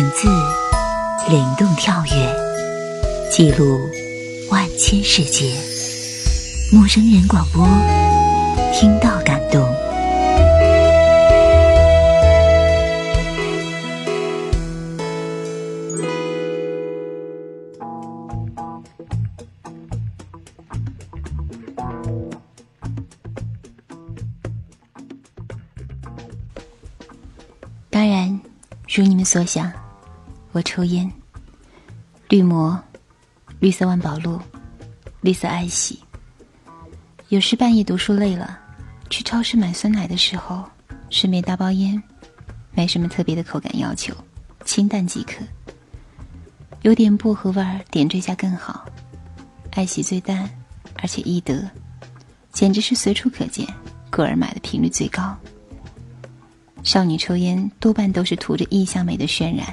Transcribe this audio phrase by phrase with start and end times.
[0.00, 0.28] 文字
[1.28, 3.78] 灵动跳跃，记录
[4.50, 5.52] 万千世界。
[6.72, 7.68] 陌生人广播，
[8.72, 9.60] 听到感动。
[27.90, 28.40] 当然，
[28.88, 29.70] 如你们所想，
[30.52, 31.10] 我抽烟。
[32.28, 32.78] 绿魔，
[33.58, 34.40] 绿色万宝路，
[35.20, 35.98] 绿色爱喜。
[37.28, 38.58] 有时半夜读书累了，
[39.08, 40.64] 去超市买酸奶的时候，
[41.10, 42.02] 顺便搭包烟，
[42.72, 44.14] 没什么特别的口感要求，
[44.64, 45.44] 清淡即可。
[46.82, 48.84] 有点薄荷味儿，点缀下更好。
[49.72, 50.50] 爱喜最淡，
[50.94, 51.70] 而且易得，
[52.52, 53.66] 简直是随处可见，
[54.10, 55.36] 故而买的频率最高。
[56.82, 59.72] 少女抽烟多半都是图着意象美的渲染，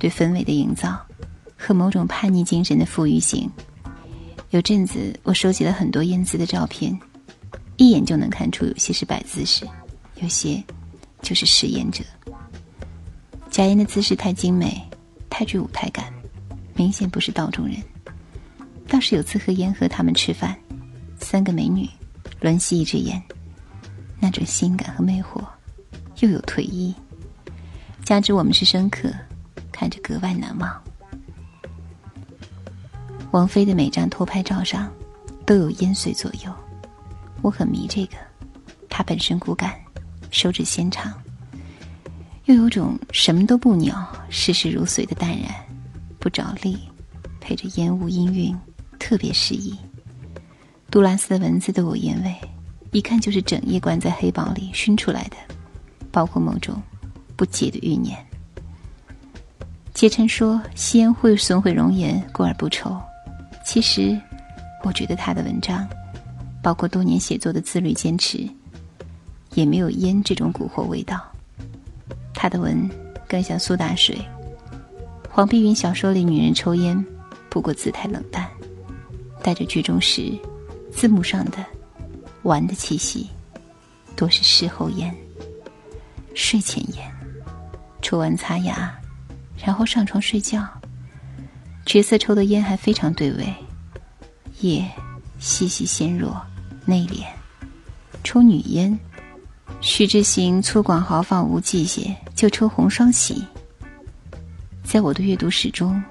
[0.00, 0.98] 对氛围的营造，
[1.56, 3.48] 和某种叛逆精神的富裕性。
[4.48, 6.98] 有阵子我收集了很多烟姿的照片，
[7.76, 9.64] 一眼就能看出有些是摆姿势，
[10.22, 10.60] 有些
[11.20, 12.02] 就是试烟者。
[13.50, 14.82] 假烟的姿势太精美，
[15.28, 16.06] 太具舞台感，
[16.74, 17.76] 明显不是道中人。
[18.88, 20.56] 倒是有次和烟和他们吃饭，
[21.20, 21.88] 三个美女
[22.40, 23.22] 轮吸一支烟，
[24.18, 25.44] 那种性感和魅惑。
[26.20, 26.94] 又有退役，
[28.04, 29.10] 加之我们是生客，
[29.80, 30.70] 看着格外难忘。
[33.30, 34.92] 王菲的每张偷拍照上
[35.46, 36.52] 都有烟碎左右，
[37.40, 38.16] 我很迷这个。
[38.90, 39.74] 她本身骨感，
[40.30, 41.10] 手指纤长，
[42.44, 45.50] 又有种什么都不鸟，事事如随的淡然，
[46.18, 46.78] 不着力，
[47.40, 48.54] 配着烟雾氤氲，
[48.98, 49.74] 特别适宜。
[50.90, 52.34] 杜拉斯的文字都有烟味，
[52.92, 55.36] 一看就是整夜关在黑堡里熏出来的。
[56.12, 56.82] 包括某种
[57.34, 58.18] 不解的欲念。
[60.00, 62.98] 杰琛说吸烟会损毁容颜，故而不抽。
[63.62, 64.18] 其实，
[64.82, 65.86] 我觉得他的文章，
[66.62, 68.48] 包括多年写作的自律坚持，
[69.52, 71.20] 也没有烟这种蛊惑味道。
[72.32, 72.88] 他的文
[73.28, 74.18] 更像苏打水。
[75.28, 77.04] 黄碧云小说里女人抽烟，
[77.50, 78.48] 不过姿态冷淡，
[79.42, 80.32] 带着剧中时
[80.90, 81.58] 字幕上的
[82.44, 83.28] 玩的气息，
[84.16, 85.14] 多是事后烟。
[86.34, 87.12] 睡前烟，
[88.00, 88.98] 抽完擦牙，
[89.64, 90.66] 然后上床睡觉。
[91.86, 93.54] 角色抽的烟还非常对味，
[94.60, 94.88] 夜
[95.38, 96.40] 细细纤弱
[96.84, 97.24] 内敛。
[98.22, 98.96] 抽女烟，
[99.80, 103.44] 徐志行粗犷豪放无忌些，就抽红双喜。
[104.84, 106.02] 在我的阅读史中，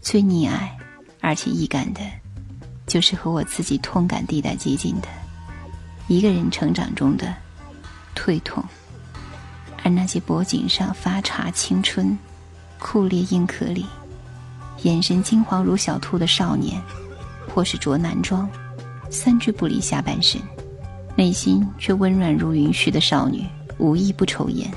[0.00, 0.76] 最溺爱
[1.20, 2.00] 而且易感的，
[2.86, 5.08] 就是和我自己痛感地带接近的，
[6.08, 7.34] 一个人成长中的
[8.14, 8.62] 退痛。
[9.82, 12.16] 而那些脖颈上发茶青春、
[12.78, 13.86] 酷烈硬壳里，
[14.82, 16.80] 眼神金黄如小兔的少年，
[17.52, 18.48] 或是着男装，
[19.10, 20.40] 三句不离下半身，
[21.16, 23.44] 内心却温软如云絮的少女，
[23.78, 24.70] 无意不抽烟。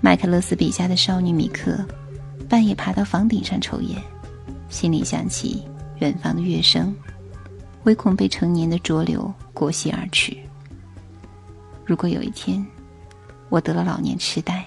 [0.00, 1.78] 麦克勒斯笔下的少女米克，
[2.48, 4.02] 半夜爬到房顶上抽烟，
[4.68, 5.62] 心里想起
[6.00, 6.94] 远方的乐声，
[7.84, 10.38] 唯恐被成年的浊流裹挟而去。
[11.86, 12.64] 如果有一天，
[13.48, 14.64] 我得了老年痴呆，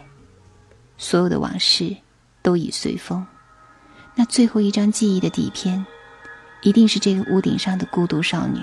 [0.98, 1.96] 所有的往事
[2.46, 3.26] 都已随风。
[4.14, 5.84] 那最后一张记忆的底片，
[6.62, 8.60] 一定是这个屋顶上的孤独少女。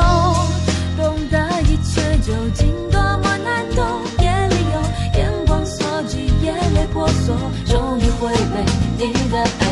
[0.00, 4.02] 懂得一切究竟多么难懂。
[4.18, 7.36] 眼里有眼光所及，眼泪婆娑，
[7.66, 8.64] 终于会被
[8.98, 9.71] 你的爱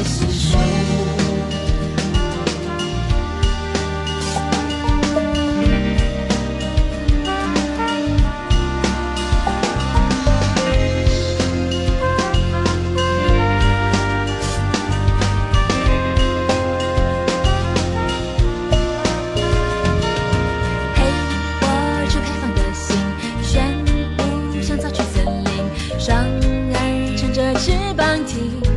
[28.00, 28.69] 放弃。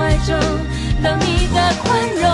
[0.00, 0.34] 怀中。
[1.02, 2.24] 等你的宽容，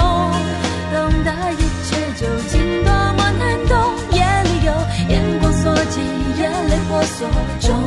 [0.92, 3.74] 懂得一切究竟多么难懂。
[4.12, 4.72] 眼里有
[5.08, 6.00] 眼光所及，
[6.40, 7.28] 眼泪婆娑，
[7.60, 7.85] 中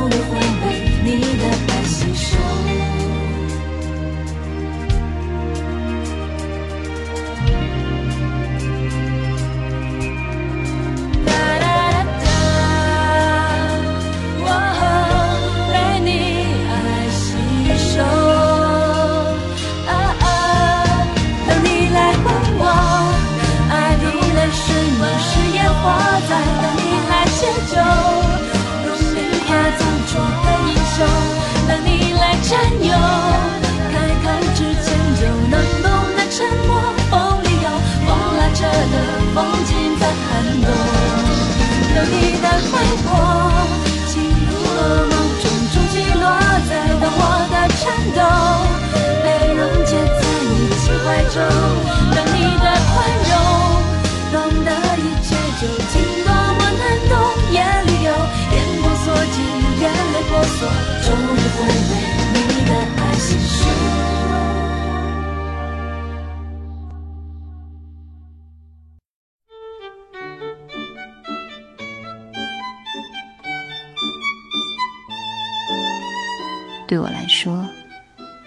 [76.90, 77.64] 对我来说，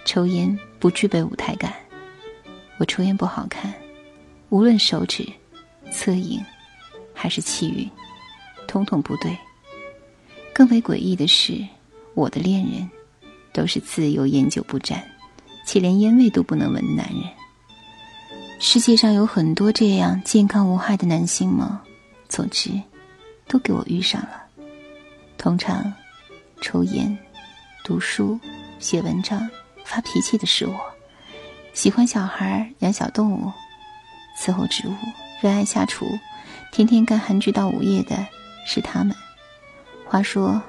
[0.04, 1.72] 抽烟不具备舞台感。
[2.76, 3.72] 我抽烟不好看，
[4.50, 5.26] 无论手指、
[5.90, 6.44] 侧影，
[7.14, 7.90] 还是气韵，
[8.68, 9.34] 统统不对。
[10.52, 11.66] 更为诡异的是，
[12.12, 12.86] 我的恋人
[13.50, 15.02] 都是自由烟酒不沾，
[15.64, 17.22] 且连烟味都不能闻的男人。
[18.60, 21.80] 世界上有很多这样健康无害的男性吗？
[22.28, 22.70] 总之，
[23.48, 24.42] 都给我遇上了。
[25.38, 25.90] 通常，
[26.60, 27.18] 抽烟。
[27.84, 28.40] 读书、
[28.78, 29.46] 写文章、
[29.84, 30.74] 发脾气的是我；
[31.74, 33.52] 喜欢小孩、养小动物、
[34.40, 34.94] 伺候植物、
[35.42, 36.06] 热爱下厨、
[36.72, 38.26] 天天看韩剧到午夜的
[38.66, 39.14] 是他们。
[40.06, 40.62] 话说，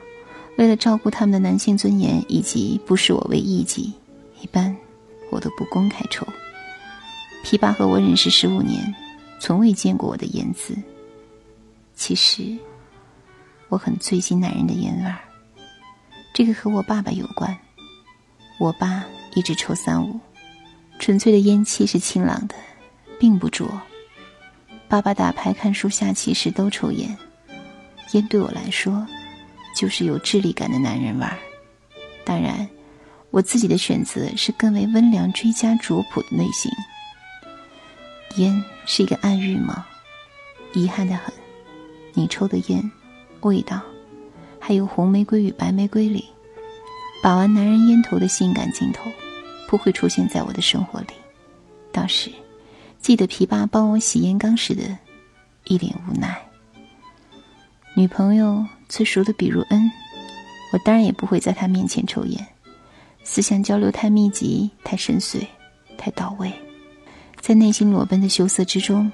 [0.57, 3.93] 为了照顾他们的男性尊严以及不视我为异己，
[4.41, 4.75] 一般
[5.31, 6.27] 我都不公开抽。
[7.45, 8.93] 琵琶和我认识十五年，
[9.39, 10.75] 从未见过我的烟渍。
[11.95, 12.57] 其实，
[13.69, 15.19] 我很醉心男人的烟味儿。
[16.35, 17.57] 这个和我爸爸有关。
[18.59, 20.19] 我爸一直抽三五，
[20.99, 22.55] 纯粹的烟气是清朗的，
[23.17, 23.65] 并不浊。
[24.89, 27.17] 爸爸打牌、看书、下棋时都抽烟，
[28.11, 29.07] 烟对我来说
[29.73, 31.37] 就是有智力感的男人味儿。
[32.25, 32.67] 当然，
[33.31, 36.69] 我自己的选择是更为温良、追加卓朴的类型。
[38.35, 39.85] 烟是一个暗喻吗？
[40.73, 41.33] 遗憾的很，
[42.13, 42.91] 你抽的烟，
[43.39, 43.81] 味道。
[44.67, 46.25] 还有红玫瑰与白玫瑰里，
[47.21, 49.11] 把玩男人烟头的性感镜头，
[49.67, 51.09] 不会出现在我的生活里。
[51.91, 52.31] 倒是，
[52.99, 54.97] 记得琵琶帮我洗烟缸时的
[55.65, 56.35] 一脸无奈。
[57.93, 59.83] 女朋友最熟的比如恩，
[60.73, 62.47] 我当然也不会在她面前抽烟。
[63.23, 65.45] 思想交流太密集、太深邃、
[65.95, 66.51] 太到位，
[67.39, 69.11] 在内心裸奔的羞涩之中，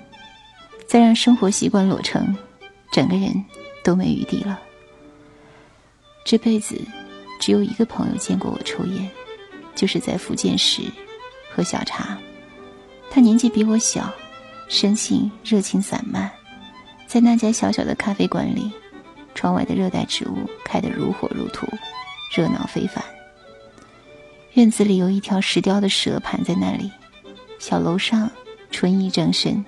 [0.88, 2.34] 再让生活习惯裸成，
[2.94, 3.44] 整个人
[3.84, 4.58] 都没余地了。
[6.24, 6.80] 这辈子
[7.40, 9.10] 只有一个朋友见过我抽烟，
[9.76, 10.84] 就是在福建时
[11.54, 12.18] 喝小茶。
[13.10, 14.14] 他年纪比我小，
[14.70, 16.32] 生性热情散漫，
[17.08, 18.72] 在那家小小的咖啡馆里，
[19.36, 21.68] 窗外的热带植物开得如火如荼，
[22.36, 23.04] 热闹非凡。
[24.54, 26.92] 院子里有一条石雕的蛇盘在那里，
[27.60, 28.30] 小楼上
[28.70, 29.66] 春意正深。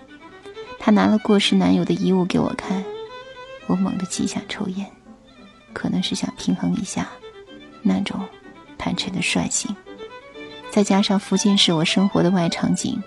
[0.79, 2.83] 他拿了过世男友的遗物给我看，
[3.67, 4.89] 我猛地极想抽烟。
[5.73, 7.09] 可能是想平衡一下
[7.81, 8.19] 那种
[8.77, 9.75] 贪嗔的率性，
[10.71, 13.01] 再加上福建是我生活的外场景，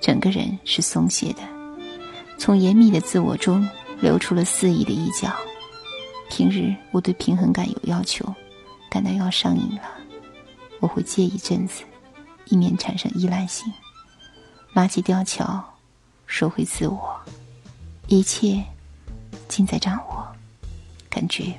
[0.00, 1.42] 整个人是松懈的，
[2.38, 3.68] 从严密的自我中
[4.00, 5.32] 流出了肆意的一角。
[6.30, 8.24] 平日我对平衡感有要求，
[8.90, 9.82] 感到要上瘾了，
[10.80, 11.84] 我会戒一阵子，
[12.46, 13.72] 以免产生依赖性，
[14.72, 15.64] 拉起吊桥，
[16.26, 17.18] 收回自我，
[18.08, 18.62] 一切
[19.48, 20.26] 尽在掌握。
[21.08, 21.58] 感觉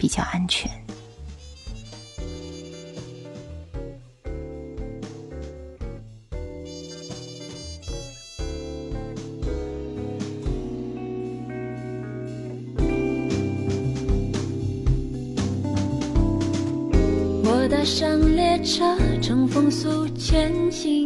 [0.00, 0.70] 比较安全。
[17.44, 21.04] 我搭上列车，乘风速前行，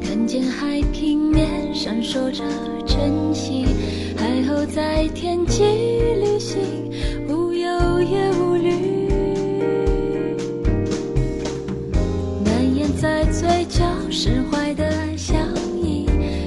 [0.00, 2.44] 看见海平面闪烁着
[2.86, 3.66] 晨曦，
[4.16, 6.60] 海鸥在天际旅行，
[8.10, 9.08] 也无虑，
[12.44, 15.34] 难掩在嘴角释怀的笑
[15.82, 16.06] 意，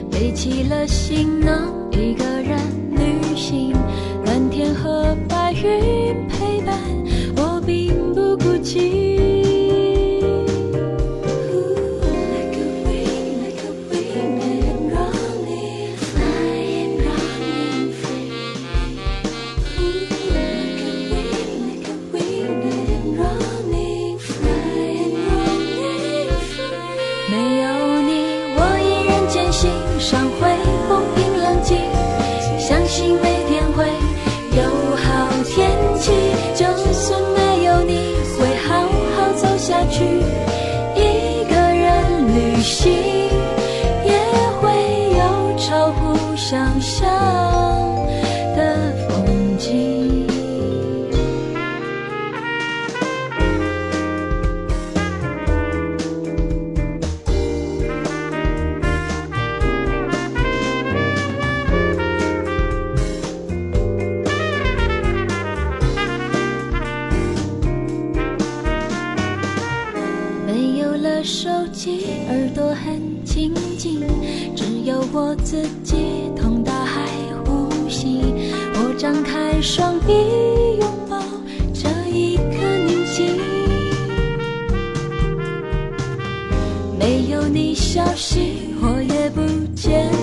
[0.09, 2.57] 背起了行囊，一个人
[2.91, 3.73] 旅行，
[4.25, 6.77] 蓝天和白云陪伴
[7.35, 9.18] 我，并不孤寂。
[71.01, 74.01] 了手机，耳朵很清静，
[74.55, 75.95] 只有我自己
[76.35, 77.07] 同大海
[77.45, 78.21] 呼吸。
[78.73, 80.13] 我张开双臂
[80.79, 81.21] 拥抱
[81.73, 82.43] 这一刻
[82.85, 83.37] 宁静。
[86.99, 89.41] 没有你消息，我也不
[89.73, 90.18] 见。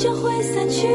[0.00, 0.88] 就会散去。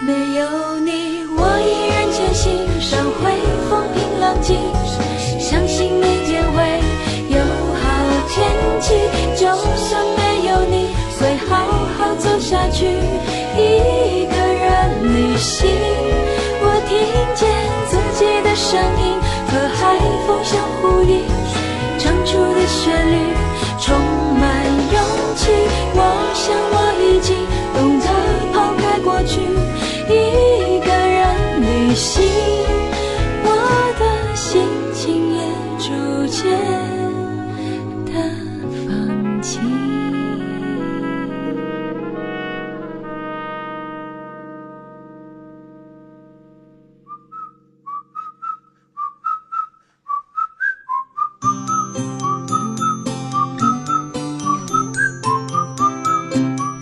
[0.00, 3.30] 没有你，我依然坚信上会
[3.70, 4.58] 风平浪静，
[5.38, 6.58] 相信明天会
[7.30, 7.38] 有
[7.80, 7.84] 好
[8.28, 8.34] 天
[8.80, 8.94] 气。
[9.36, 9.46] 就
[9.76, 10.88] 算没有你，
[11.20, 11.54] 会好
[11.98, 12.86] 好走下去。
[13.56, 14.66] 一个人
[15.14, 15.70] 旅行，
[16.62, 16.92] 我听
[17.36, 17.48] 见
[17.86, 19.13] 自己的声音。